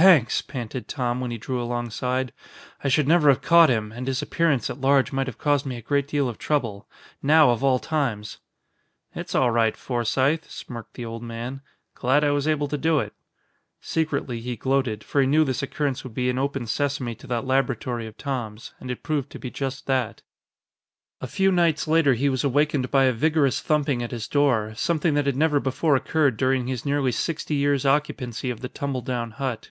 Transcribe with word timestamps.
"Thanks," 0.00 0.42
panted 0.42 0.86
Tom, 0.86 1.20
when 1.20 1.32
he 1.32 1.38
drew 1.38 1.60
alongside. 1.60 2.32
"I 2.84 2.88
should 2.88 3.08
never 3.08 3.30
have 3.30 3.42
caught 3.42 3.68
him, 3.68 3.90
and 3.90 4.06
his 4.06 4.22
appearance 4.22 4.70
at 4.70 4.80
large 4.80 5.10
might 5.12 5.26
have 5.26 5.38
caused 5.38 5.66
me 5.66 5.76
a 5.76 5.82
great 5.82 6.06
deal 6.06 6.28
of 6.28 6.38
trouble 6.38 6.88
now 7.20 7.50
of 7.50 7.64
all 7.64 7.80
times." 7.80 8.38
"It's 9.16 9.34
all 9.34 9.50
right, 9.50 9.76
Forsythe," 9.76 10.44
smirked 10.44 10.94
the 10.94 11.04
old 11.04 11.24
man. 11.24 11.62
"Glad 11.96 12.22
I 12.22 12.30
was 12.30 12.46
able 12.46 12.68
to 12.68 12.78
do 12.78 13.00
it." 13.00 13.12
Secretly 13.80 14.40
he 14.40 14.54
gloated, 14.54 15.02
for 15.02 15.20
he 15.20 15.26
knew 15.26 15.42
this 15.42 15.64
occurrence 15.64 16.04
would 16.04 16.14
be 16.14 16.30
an 16.30 16.38
open 16.38 16.68
sesame 16.68 17.16
to 17.16 17.26
that 17.26 17.44
laboratory 17.44 18.06
of 18.06 18.16
Tom's. 18.16 18.74
And 18.78 18.92
it 18.92 19.02
proved 19.02 19.30
to 19.30 19.40
be 19.40 19.50
just 19.50 19.88
that. 19.88 20.22
A 21.20 21.26
few 21.26 21.50
nights 21.50 21.88
later 21.88 22.14
he 22.14 22.28
was 22.28 22.44
awakened 22.44 22.92
by 22.92 23.06
a 23.06 23.12
vigorous 23.12 23.60
thumping 23.60 24.04
at 24.04 24.12
his 24.12 24.28
door, 24.28 24.74
something 24.76 25.14
that 25.14 25.26
had 25.26 25.34
never 25.36 25.58
before 25.58 25.96
occurred 25.96 26.36
during 26.36 26.68
his 26.68 26.86
nearly 26.86 27.10
sixty 27.10 27.56
years 27.56 27.84
occupancy 27.84 28.48
of 28.48 28.60
the 28.60 28.68
tumbledown 28.68 29.32
hut. 29.32 29.70